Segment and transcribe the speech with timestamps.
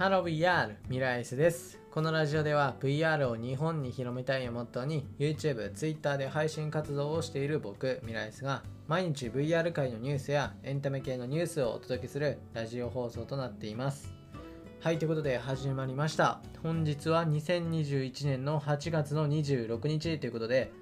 [0.00, 1.78] ハロー VR ミライスです。
[1.90, 14.10] このラジオでは VR を日本に広めたいをモットーに YouTube、Twitter で配信活動をしている僕ミライスが毎日 VR 界のニュースやエンタメ系のニュースをお届けするラジオ放送となっています。
[14.80, 16.40] はいということで始まりました。
[16.62, 20.72] 本日は2021年の8月の26日ということで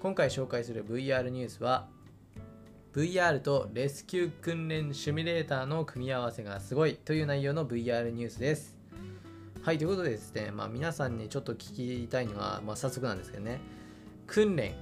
[0.00, 1.88] 今回紹介する VR ニュースは
[2.94, 8.76] VR とレスキュー訓練シミュレーターの組み合わせがすごいという内容の VR ニュースです。
[9.62, 13.62] はい、ということでですね、まあ、皆さんにちょっと聞きたいのは、まあ、早速なんですけどね、
[14.26, 14.74] 訓練っ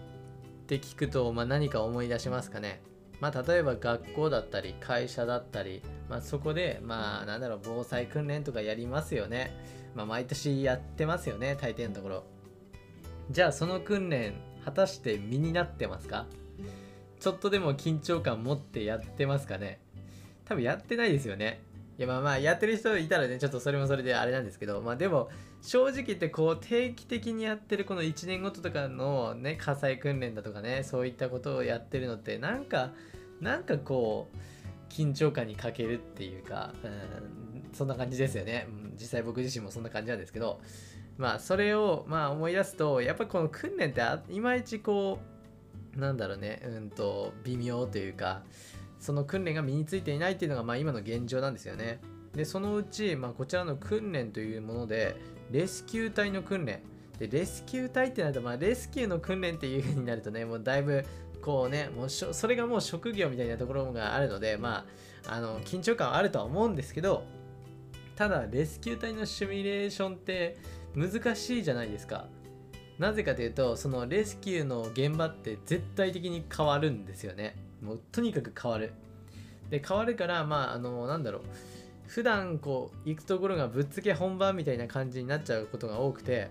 [0.67, 2.83] て聞くと、まあ、何か思い出しますかね？
[3.21, 9.53] まあ、例えば学校だったり、会社だったり、まあ、そこで、まあ、なんだろう、防災訓練とかやりますよね。
[9.95, 12.25] まあ、毎年やってますよね、大抵のところ。
[13.31, 14.35] じゃあ、その訓練、
[14.65, 16.27] 果たして身になってますか？
[17.21, 19.79] ちょっとでも緊張感持ってやってますかね。
[20.47, 21.61] 多分やってないですよね。
[21.99, 24.81] いやまあまあやってる人いたらねちょっとそれもそれであれなんですけど。
[24.81, 25.29] まあでも
[25.61, 32.93] 正直言ってこう定期的にやってるこの1年ごととかのね火災訓練だとかねそういったことをやってるのってなんか
[33.41, 40.61] なんかこう緊張感に欠けるっていうか、うん、そんな感じですよね、うん、実際僕自身もそんな感じなんですけど。
[41.19, 45.40] まあそれをまあ思い出すとやっぱこの訓練っていまいちこう
[45.97, 48.43] なんだろうね、うんと、微妙というか、
[48.99, 52.01] その訓練が身についていないっていうのが、まあ、今の現状なんですよね。
[52.35, 55.17] で、そのうち、まあ、こちらの訓練というもので、
[55.51, 56.81] レスキュー隊の訓練。
[57.19, 61.05] で、レスキュー隊ってなると、まあ、レスキューの訓練っていう風になるとね、もうだいぶ、
[61.43, 64.85] こうね、もうそれがもう職業みたいなところがあるので、ま
[65.27, 67.25] あ、あの、緊張感はあるとは思うんですけど、
[68.17, 70.59] ただ、レスキュー隊のシミュレーションって
[70.95, 72.27] 難しいじゃないですか。
[73.01, 77.57] なぜかというとそのレスキューの現場って絶対的に変わるんですよね。
[77.81, 78.93] もうとにかく変わる。
[79.71, 81.43] で変わるからまああのなんだろう。
[82.07, 86.51] 普段こう行くところがぶっつけ本番みたいな感じになっちゃうことが多くて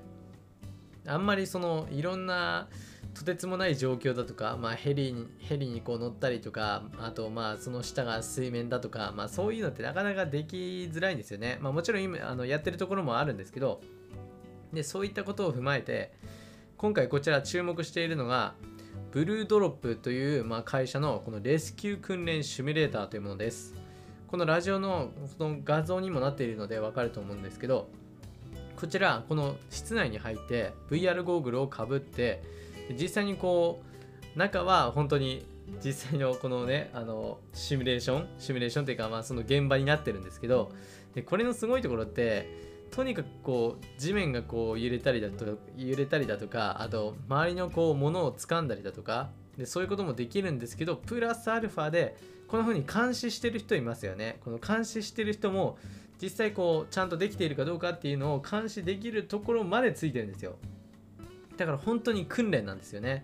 [1.06, 2.70] あんまりそのいろんな
[3.14, 13.82] とてつもない状況だとか、まあ、ヘリにヘリにこう乗ったりとかあとまあその下が水面だとか、まあ、そういうのってなかなかできづらいんですよね、まあ、もちろん今あのやってるところもあるんですけど
[14.74, 16.12] でそういったことを踏まえて
[16.78, 18.54] 今回こちら注目しているのが
[19.12, 23.74] ブルードロップという、まあ、会社のこのレスキュー訓練シミュレーターというものです。
[24.30, 27.90] このラジオのその画像にもなっているのでわかると思うんですけど
[28.76, 32.44] こちらこの室内に入って VR ゴーグルをかぶって
[32.92, 33.82] 実際にこ
[34.36, 35.48] う中は本当に
[35.84, 40.72] 実際のこのねあのシミュレーションシミュレーションっていうかまあその現場になってるんですけど
[41.16, 42.48] でこれのすごいところって
[42.92, 52.16] とにかくこう地面がこう揺れたりだとか揺れたりだとかあと周りのこう物を掴んだりだとかでそういうこともできるんですけどプラスアルファで
[52.48, 54.40] こんな風に監視してる人いますよね。
[54.44, 55.78] この監視してる人も
[56.22, 60.56] 実際こうちゃんとできているかどうかっていうのを監視できるところまでついてるんですよ。
[61.58, 63.24] だから本当に訓練なんですよね。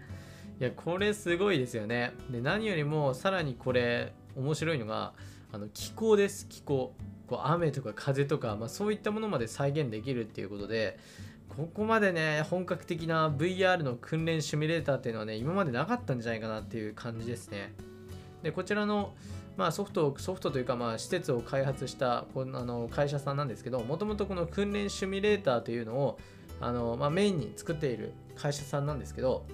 [0.60, 2.14] いやこれすごいですよね。
[2.30, 5.14] で何よりもさらにこれ面白いのが
[5.52, 6.48] あの気候です。
[6.48, 6.94] 気候。
[7.28, 11.00] こう雨とか風とか、まあ、そういったものまで再現できるっていうことで
[11.50, 17.74] ここまでね本格的な VR の訓練シミュレーターっていうのはね今までなかったんじゃないかなっていう感じですね。
[18.44, 19.14] でこちらの
[19.58, 26.20] まあ、ソフトソフトというか、まあ、施設を開発したこのあの会社さんなんですけどもともとこの訓練シミュレーターというのを
[26.60, 29.46] あの、まあ、メインに作っている会社さんなんですけど、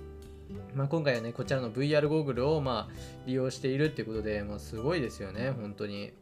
[0.73, 2.93] まあ、今回はねこちらの VR ゴーグルを、まあ、
[3.27, 6.13] 利用しているっていうことで、もうすごいですよね本当に。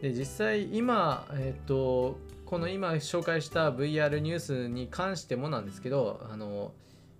[0.00, 6.72] で実際今、えっ、とこの今紹介した VR ニュースに関してもなんですけどあの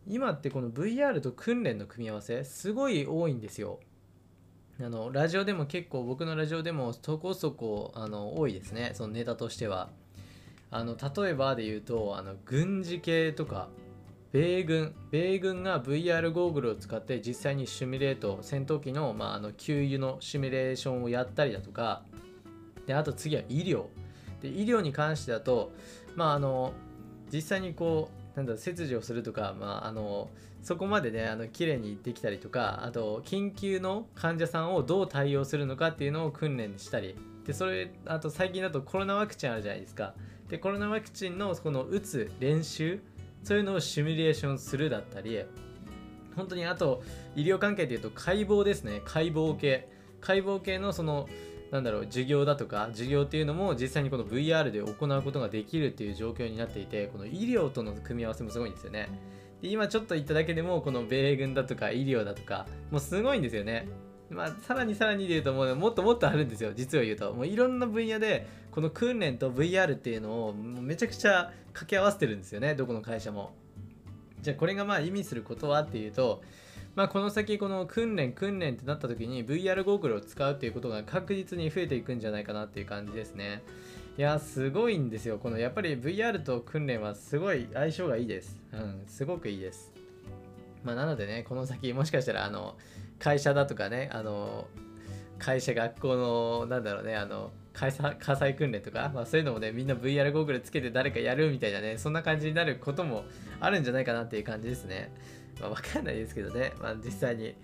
[0.06, 3.78] 今ってこの VR と訓練の組み合わせすごい多いんですよ。
[4.81, 8.93] あのラジオでも結構僕のラジオでもそこそこあの多いですね。
[8.94, 9.91] そのネタとしては。
[10.71, 13.69] あの例えばで言うとあの軍事系とか
[14.33, 14.94] 米軍。
[15.11, 22.03] 米軍が VR ゴーグルを使って実際にシミュレート戦闘機の,、まあ、あの給油のシミュレーションをやったりだとか
[22.88, 23.85] であと次は医療。
[24.40, 25.73] で医療に関してだと
[26.17, 26.73] まああの
[27.31, 30.31] 実際にこうなんだ切除をするとか、まあ、あの
[30.62, 37.14] そこまでねあの綺麗にできたりとかあと緊急の患者さんをどう対応するのかっていうのを訓練したり。
[37.44, 40.14] でそれあと最近だとコロナワクチンあるじゃないですか。
[40.49, 43.00] でコロナワクチンのこの打つ練習
[43.43, 45.43] そういうのをシミュレーションするだったり
[46.34, 47.02] 本当にあと
[47.37, 49.02] 医療関係でいうと解剖ですね。
[49.05, 49.88] 解剖系。
[50.20, 51.29] 解剖系のその
[51.70, 59.09] なんだろう授業だとか授業っていうのも実際にこの VR で行うことができるっていう状況になっていてこの医療との組み合わせもすごいんですよね。
[59.61, 63.88] で今ちょっと言っただけでもこの米軍だとか医療だとかもうすごいんですよね。
[64.31, 66.73] まあ、さらにさらにで言うともうもっともっとあるんですよ。
[66.75, 67.32] 実を言うと。
[67.32, 72.75] もういろんな分野でこの訓練と VR っていうのをめちゃくちゃ掛け合わせてるんですよね。
[72.75, 73.55] どこの会社も。
[74.43, 76.43] じゃあこれがまあ意味することはっていうと
[76.99, 83.62] まあ、この先この訓練訓練ってなった時に VR ゴーグルを使うっていうことが確実に増えていくんじゃないかなっていう感じですね。
[84.19, 85.39] いやすごいんですよ。
[85.39, 88.59] このやっぱり VR と訓練はすごい相性がいいです。
[88.73, 89.93] うんすごくいいです。
[90.83, 92.77] まあ、なのでねこの先もしかしたらあの
[93.21, 94.67] 会社だとかねあの
[95.39, 103.23] 会社学校のなんだろうねあの火災訓練とか、まあ、そういうのもねみんな VR ゴーグルつけて誰かやるみたいなねそんな感じになることも
[103.61, 105.12] あるんじゃないかなっていう感じですね。
[105.60, 107.55] まあ、わかんないですけどね、まあ、実際に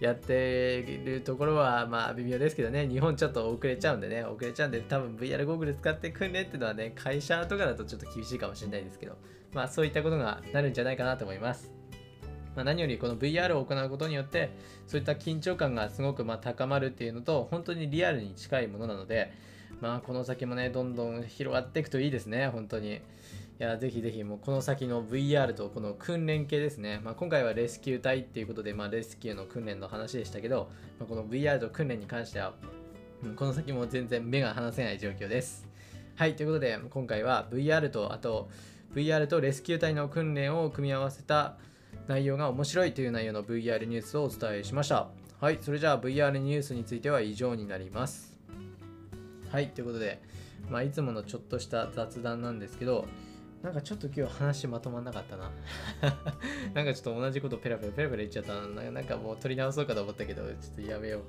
[0.00, 9.16] やってるところはまあ微妙ですけどね、日本ちょっと遅れちゃうんでね、遅れちゃうんで、多分 VR ゴーグル使って訓練っていうのはね、会社とかだとちょっと厳しいかもしれないですけど、
[9.52, 11.70] まあそういったことがなるんじゃないかなと思います。
[12.56, 14.50] まあ、何よりこの VR を行うことによって
[14.86, 19.32] そういった緊張感がすごくま高まるっていうのと本当にリアルに近いものなので
[19.80, 22.48] まあこの先もねどんどん広がっていくといいですね。
[22.48, 23.00] 本当に。
[23.60, 27.00] いや、ぜひぜひもうこの先の VR とこの訓練系ですね。
[27.04, 32.54] まあ、今回はレスキュー隊っていうことで、まあ、レスキューの訓練の話でしたけど、まあ、この VR と訓練に関しては、
[33.22, 35.68] うん、この先も全然目が離せない状況です。
[36.16, 38.48] はい、ということで今回は VR とあと
[38.94, 41.56] VR とレスキュー隊の訓練を組み合わせた
[42.08, 45.08] 内容が面白いという内容の VR ニュースをお伝えしました。
[45.40, 48.36] はい、それじゃあ VR ニュースについては以上になります。
[49.50, 50.20] はい、ということで、
[50.70, 53.06] まあ、いつものちょっとした雑談なんですけど、
[53.64, 55.50] なんかちょっと今日話まとまんなかったな
[56.74, 58.90] なんかちょっと同じことペラペラペラペラ言っちゃったな。
[58.90, 61.22] なんかもう取り直そうかと思ったけど、ちょっとやめよう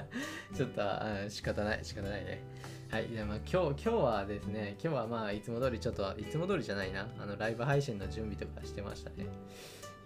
[0.56, 2.42] ちょっとあ仕方ない、仕方ないね。
[2.90, 3.08] はい。
[3.08, 7.06] でまあ今日、今日はですね、今日はまあいつも通りちょっと、いつも通りじゃないな。
[7.18, 9.26] あのライブ配信の準備とかしてましたね。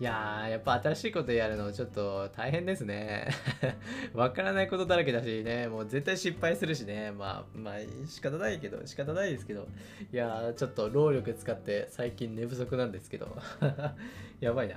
[0.00, 3.28] いやー、やっぱ新しいことやるのちょっと大変ですね。
[4.14, 9.66] わからないことだらけだしね、もう絶対失敗するしね、まあ、まあ仕方ないけど、仕方ないですけど、
[10.12, 13.36] いやー、ちょっと労力使って最近寝不足なんですけど、
[14.38, 14.76] やばいな。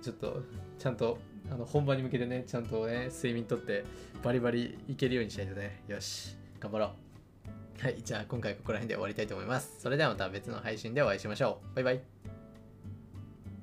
[0.00, 0.42] ちょっと、
[0.78, 1.18] ちゃんと、
[1.50, 3.84] あの本番に向けてね、ちゃんとね、睡眠とって
[4.22, 6.86] バリバリいけるようにしないとね、よし、頑張ろ
[7.82, 7.82] う。
[7.82, 9.80] はい、じゃあ今回ここら辺で終わりたいと思います。
[9.80, 11.74] それではまた別の配信でお会いしましょう。
[11.74, 12.15] バイバイ。